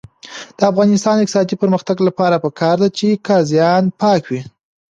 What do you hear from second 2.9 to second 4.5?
چې قاضیان پاک وي.